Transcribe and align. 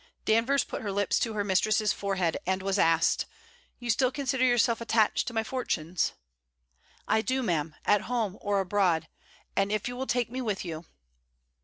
Danvers 0.25 0.63
put 0.63 0.81
her 0.81 0.91
lips 0.91 1.19
to 1.19 1.33
her 1.35 1.43
mistress's 1.43 1.93
forehead, 1.93 2.35
and 2.47 2.63
was 2.63 2.79
asked: 2.79 3.27
'You 3.77 3.91
still 3.91 4.11
consider 4.11 4.43
yourself 4.43 4.81
attached 4.81 5.27
to 5.27 5.33
my 5.35 5.43
fortunes?' 5.43 6.13
'I 7.07 7.21
do, 7.21 7.43
ma'am, 7.43 7.75
at 7.85 8.01
home 8.09 8.35
or 8.41 8.59
abroad; 8.59 9.07
and 9.55 9.71
if 9.71 9.87
you 9.87 9.95
will 9.95 10.07
take 10.07 10.31
me 10.31 10.41
with 10.41 10.65
you...' 10.65 10.85